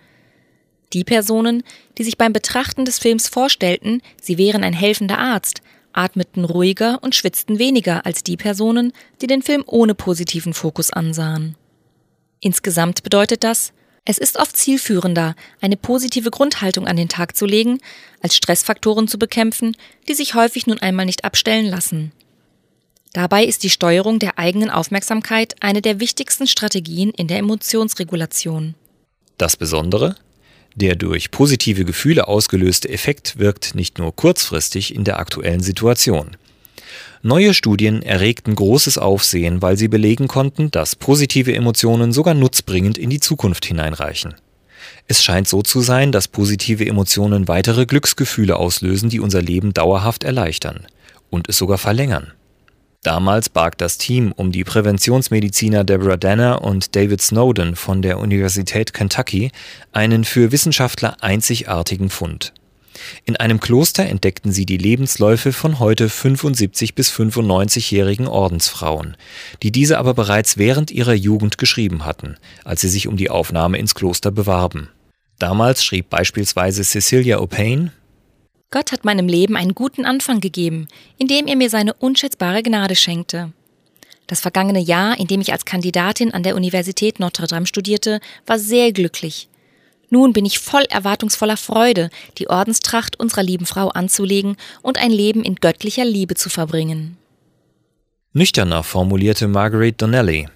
Die 0.92 1.04
Personen, 1.04 1.62
die 1.98 2.02
sich 2.02 2.18
beim 2.18 2.32
Betrachten 2.32 2.84
des 2.84 2.98
Films 2.98 3.28
vorstellten, 3.28 4.02
sie 4.20 4.38
wären 4.38 4.64
ein 4.64 4.72
helfender 4.72 5.18
Arzt, 5.18 5.62
atmeten 5.92 6.44
ruhiger 6.44 6.98
und 7.00 7.14
schwitzten 7.14 7.60
weniger 7.60 8.04
als 8.04 8.24
die 8.24 8.36
Personen, 8.36 8.92
die 9.22 9.28
den 9.28 9.42
Film 9.42 9.62
ohne 9.68 9.94
positiven 9.94 10.52
Fokus 10.52 10.92
ansahen. 10.92 11.54
Insgesamt 12.40 13.04
bedeutet 13.04 13.44
das, 13.44 13.72
es 14.08 14.18
ist 14.18 14.38
oft 14.38 14.56
zielführender, 14.56 15.34
eine 15.60 15.76
positive 15.76 16.30
Grundhaltung 16.30 16.86
an 16.86 16.96
den 16.96 17.08
Tag 17.08 17.36
zu 17.36 17.44
legen, 17.44 17.80
als 18.22 18.36
Stressfaktoren 18.36 19.08
zu 19.08 19.18
bekämpfen, 19.18 19.76
die 20.08 20.14
sich 20.14 20.34
häufig 20.34 20.66
nun 20.66 20.78
einmal 20.78 21.06
nicht 21.06 21.24
abstellen 21.24 21.66
lassen. 21.66 22.12
Dabei 23.12 23.44
ist 23.44 23.64
die 23.64 23.70
Steuerung 23.70 24.20
der 24.20 24.38
eigenen 24.38 24.70
Aufmerksamkeit 24.70 25.56
eine 25.60 25.82
der 25.82 25.98
wichtigsten 25.98 26.46
Strategien 26.46 27.10
in 27.10 27.26
der 27.26 27.38
Emotionsregulation. 27.38 28.74
Das 29.38 29.56
Besondere? 29.56 30.14
Der 30.76 30.94
durch 30.94 31.30
positive 31.30 31.84
Gefühle 31.84 32.28
ausgelöste 32.28 32.88
Effekt 32.88 33.38
wirkt 33.38 33.74
nicht 33.74 33.98
nur 33.98 34.14
kurzfristig 34.14 34.94
in 34.94 35.04
der 35.04 35.18
aktuellen 35.18 35.62
Situation. 35.62 36.36
Neue 37.22 37.54
Studien 37.54 38.02
erregten 38.02 38.54
großes 38.54 38.98
Aufsehen, 38.98 39.62
weil 39.62 39.76
sie 39.76 39.88
belegen 39.88 40.28
konnten, 40.28 40.70
dass 40.70 40.96
positive 40.96 41.54
Emotionen 41.54 42.12
sogar 42.12 42.34
nutzbringend 42.34 42.98
in 42.98 43.10
die 43.10 43.20
Zukunft 43.20 43.64
hineinreichen. 43.66 44.34
Es 45.08 45.22
scheint 45.22 45.48
so 45.48 45.62
zu 45.62 45.80
sein, 45.80 46.12
dass 46.12 46.28
positive 46.28 46.86
Emotionen 46.86 47.48
weitere 47.48 47.86
Glücksgefühle 47.86 48.56
auslösen, 48.56 49.08
die 49.08 49.20
unser 49.20 49.42
Leben 49.42 49.72
dauerhaft 49.72 50.24
erleichtern 50.24 50.86
und 51.30 51.48
es 51.48 51.58
sogar 51.58 51.78
verlängern. 51.78 52.32
Damals 53.02 53.48
barg 53.48 53.78
das 53.78 53.98
Team 53.98 54.32
um 54.32 54.50
die 54.50 54.64
Präventionsmediziner 54.64 55.84
Deborah 55.84 56.16
Danner 56.16 56.62
und 56.62 56.96
David 56.96 57.22
Snowden 57.22 57.76
von 57.76 58.02
der 58.02 58.18
Universität 58.18 58.92
Kentucky 58.94 59.52
einen 59.92 60.24
für 60.24 60.50
Wissenschaftler 60.50 61.16
einzigartigen 61.22 62.10
Fund. 62.10 62.52
In 63.24 63.36
einem 63.36 63.60
Kloster 63.60 64.04
entdeckten 64.06 64.52
sie 64.52 64.66
die 64.66 64.76
Lebensläufe 64.76 65.52
von 65.52 65.78
heute 65.78 66.08
75 66.08 66.94
bis 66.94 67.10
95-jährigen 67.10 68.26
Ordensfrauen, 68.26 69.16
die 69.62 69.72
diese 69.72 69.98
aber 69.98 70.14
bereits 70.14 70.58
während 70.58 70.90
ihrer 70.90 71.14
Jugend 71.14 71.58
geschrieben 71.58 72.04
hatten, 72.04 72.36
als 72.64 72.80
sie 72.80 72.88
sich 72.88 73.08
um 73.08 73.16
die 73.16 73.30
Aufnahme 73.30 73.78
ins 73.78 73.94
Kloster 73.94 74.30
bewarben. 74.30 74.88
Damals 75.38 75.84
schrieb 75.84 76.08
beispielsweise 76.10 76.82
Cecilia 76.82 77.38
O'Payne 77.38 77.90
Gott 78.70 78.90
hat 78.90 79.04
meinem 79.04 79.28
Leben 79.28 79.56
einen 79.56 79.74
guten 79.74 80.04
Anfang 80.04 80.40
gegeben, 80.40 80.88
indem 81.18 81.46
er 81.46 81.56
mir 81.56 81.70
seine 81.70 81.94
unschätzbare 81.94 82.62
Gnade 82.62 82.96
schenkte. 82.96 83.52
Das 84.26 84.40
vergangene 84.40 84.80
Jahr, 84.80 85.18
in 85.20 85.28
dem 85.28 85.40
ich 85.40 85.52
als 85.52 85.64
Kandidatin 85.64 86.34
an 86.34 86.42
der 86.42 86.56
Universität 86.56 87.20
Notre 87.20 87.46
Dame 87.46 87.66
studierte, 87.66 88.20
war 88.44 88.58
sehr 88.58 88.92
glücklich. 88.92 89.48
Nun 90.10 90.32
bin 90.32 90.44
ich 90.44 90.58
voll 90.58 90.84
erwartungsvoller 90.88 91.56
Freude, 91.56 92.10
die 92.38 92.48
Ordenstracht 92.48 93.18
unserer 93.18 93.42
lieben 93.42 93.66
Frau 93.66 93.88
anzulegen 93.88 94.56
und 94.82 94.98
ein 94.98 95.10
Leben 95.10 95.42
in 95.42 95.56
göttlicher 95.56 96.04
Liebe 96.04 96.34
zu 96.34 96.48
verbringen. 96.48 97.16
Nüchterner 98.32 98.82
formulierte 98.82 99.48
Margaret 99.48 100.00
Donnelly. 100.00 100.48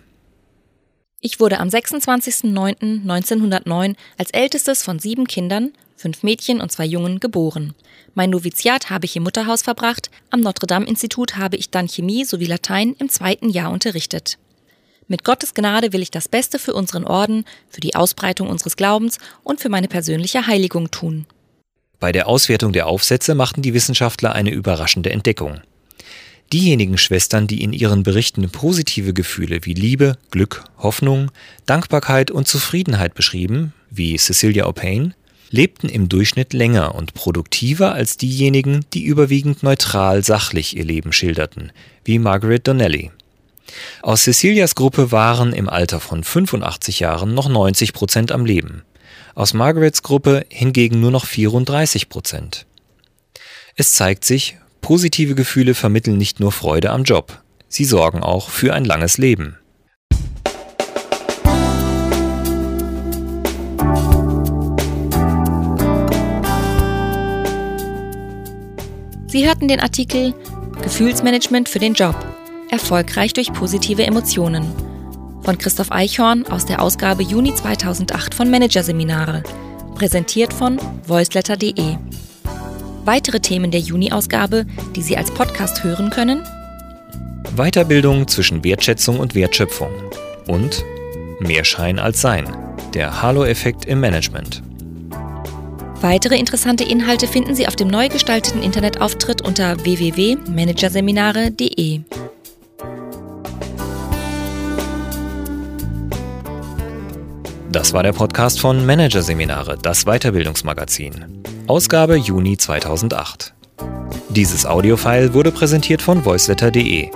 Ich 1.20 1.40
wurde 1.40 1.58
am 1.58 1.68
26.09.1909 1.68 3.96
als 4.16 4.30
ältestes 4.30 4.82
von 4.82 4.98
sieben 4.98 5.26
Kindern 5.26 5.72
fünf 6.00 6.22
Mädchen 6.22 6.60
und 6.60 6.72
zwei 6.72 6.86
Jungen, 6.86 7.20
geboren. 7.20 7.74
Mein 8.14 8.30
Noviziat 8.30 8.90
habe 8.90 9.04
ich 9.04 9.16
im 9.16 9.22
Mutterhaus 9.22 9.62
verbracht, 9.62 10.10
am 10.30 10.40
Notre 10.40 10.66
Dame 10.66 10.86
Institut 10.86 11.36
habe 11.36 11.56
ich 11.56 11.70
dann 11.70 11.88
Chemie 11.88 12.24
sowie 12.24 12.46
Latein 12.46 12.96
im 12.98 13.10
zweiten 13.10 13.50
Jahr 13.50 13.70
unterrichtet. 13.70 14.38
Mit 15.10 15.24
Gottes 15.24 15.54
Gnade 15.54 15.92
will 15.92 16.02
ich 16.02 16.12
das 16.12 16.28
Beste 16.28 16.60
für 16.60 16.72
unseren 16.72 17.02
Orden, 17.02 17.44
für 17.68 17.80
die 17.80 17.96
Ausbreitung 17.96 18.48
unseres 18.48 18.76
Glaubens 18.76 19.18
und 19.42 19.60
für 19.60 19.68
meine 19.68 19.88
persönliche 19.88 20.46
Heiligung 20.46 20.92
tun. 20.92 21.26
Bei 21.98 22.12
der 22.12 22.28
Auswertung 22.28 22.72
der 22.72 22.86
Aufsätze 22.86 23.34
machten 23.34 23.60
die 23.60 23.74
Wissenschaftler 23.74 24.36
eine 24.36 24.52
überraschende 24.52 25.10
Entdeckung. 25.10 25.62
Diejenigen 26.52 26.96
Schwestern, 26.96 27.48
die 27.48 27.64
in 27.64 27.72
ihren 27.72 28.04
Berichten 28.04 28.48
positive 28.50 29.12
Gefühle 29.12 29.64
wie 29.64 29.74
Liebe, 29.74 30.16
Glück, 30.30 30.62
Hoffnung, 30.78 31.32
Dankbarkeit 31.66 32.30
und 32.30 32.46
Zufriedenheit 32.46 33.14
beschrieben, 33.14 33.72
wie 33.90 34.16
Cecilia 34.16 34.68
O'Payne, 34.68 35.14
lebten 35.50 35.88
im 35.88 36.08
Durchschnitt 36.08 36.52
länger 36.52 36.94
und 36.94 37.14
produktiver 37.14 37.94
als 37.94 38.16
diejenigen, 38.16 38.84
die 38.94 39.02
überwiegend 39.02 39.64
neutral 39.64 40.22
sachlich 40.22 40.76
ihr 40.76 40.84
Leben 40.84 41.12
schilderten, 41.12 41.72
wie 42.04 42.20
Margaret 42.20 42.68
Donnelly. 42.68 43.10
Aus 44.02 44.24
Cecilias 44.24 44.74
Gruppe 44.74 45.12
waren 45.12 45.52
im 45.52 45.68
Alter 45.68 46.00
von 46.00 46.24
85 46.24 47.00
Jahren 47.00 47.34
noch 47.34 47.48
90 47.48 47.92
Prozent 47.92 48.32
am 48.32 48.44
Leben. 48.44 48.82
Aus 49.34 49.54
Margarets 49.54 50.02
Gruppe 50.02 50.44
hingegen 50.48 51.00
nur 51.00 51.10
noch 51.10 51.24
34 51.24 52.08
Prozent. 52.08 52.66
Es 53.76 53.92
zeigt 53.94 54.24
sich, 54.24 54.56
Positive 54.80 55.34
Gefühle 55.34 55.74
vermitteln 55.74 56.16
nicht 56.16 56.40
nur 56.40 56.52
Freude 56.52 56.90
am 56.90 57.04
Job, 57.04 57.42
sie 57.68 57.84
sorgen 57.84 58.22
auch 58.22 58.50
für 58.50 58.74
ein 58.74 58.84
langes 58.84 59.18
Leben. 59.18 59.56
Sie 69.28 69.46
hörten 69.46 69.68
den 69.68 69.78
Artikel 69.78 70.34
Gefühlsmanagement 70.82 71.68
für 71.68 71.78
den 71.78 71.94
Job. 71.94 72.16
Erfolgreich 72.70 73.32
durch 73.32 73.52
positive 73.52 74.04
Emotionen 74.04 74.72
von 75.42 75.58
Christoph 75.58 75.90
Eichhorn 75.90 76.46
aus 76.46 76.66
der 76.66 76.82
Ausgabe 76.82 77.22
Juni 77.22 77.54
2008 77.54 78.34
von 78.34 78.50
Managerseminare, 78.50 79.42
präsentiert 79.94 80.52
von 80.52 80.78
voiceletter.de. 81.06 81.96
Weitere 83.04 83.40
Themen 83.40 83.70
der 83.70 83.80
Juni-Ausgabe, 83.80 84.66
die 84.94 85.02
Sie 85.02 85.16
als 85.16 85.30
Podcast 85.30 85.82
hören 85.82 86.10
können? 86.10 86.42
Weiterbildung 87.56 88.28
zwischen 88.28 88.62
Wertschätzung 88.62 89.18
und 89.18 89.34
Wertschöpfung 89.34 89.90
und 90.46 90.84
Mehr 91.40 91.64
Schein 91.64 91.98
als 91.98 92.20
Sein, 92.20 92.44
der 92.94 93.22
Halo-Effekt 93.22 93.86
im 93.86 94.00
Management. 94.00 94.62
Weitere 96.02 96.38
interessante 96.38 96.84
Inhalte 96.84 97.26
finden 97.26 97.54
Sie 97.54 97.66
auf 97.66 97.76
dem 97.76 97.88
neu 97.88 98.08
gestalteten 98.08 98.62
Internetauftritt 98.62 99.42
unter 99.42 99.84
www.managerseminare.de. 99.84 102.00
Das 107.70 107.92
war 107.92 108.02
der 108.02 108.12
Podcast 108.12 108.58
von 108.58 108.84
Managerseminare, 108.84 109.78
das 109.80 110.04
Weiterbildungsmagazin. 110.04 111.44
Ausgabe 111.68 112.16
Juni 112.16 112.56
2008. 112.56 113.54
Dieses 114.30 114.66
Audiofile 114.66 115.34
wurde 115.34 115.52
präsentiert 115.52 116.02
von 116.02 116.24
voiceletter.de, 116.24 117.10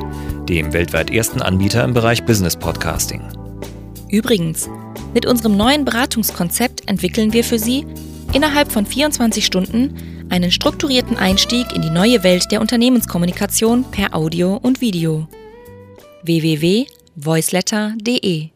dem 0.48 0.72
weltweit 0.72 1.10
ersten 1.10 1.42
Anbieter 1.42 1.82
im 1.82 1.92
Bereich 1.92 2.24
Business 2.24 2.54
Podcasting. 2.54 3.20
Übrigens, 4.08 4.70
mit 5.12 5.26
unserem 5.26 5.56
neuen 5.56 5.84
Beratungskonzept 5.84 6.88
entwickeln 6.88 7.32
wir 7.32 7.42
für 7.42 7.58
Sie 7.58 7.84
innerhalb 8.32 8.70
von 8.70 8.86
24 8.86 9.44
Stunden 9.44 9.96
einen 10.30 10.52
strukturierten 10.52 11.16
Einstieg 11.16 11.74
in 11.74 11.82
die 11.82 11.90
neue 11.90 12.22
Welt 12.22 12.46
der 12.52 12.60
Unternehmenskommunikation 12.60 13.86
per 13.90 14.14
Audio 14.14 14.56
und 14.62 14.80
Video. 14.80 15.26
www.voiceletter.de 16.22 18.53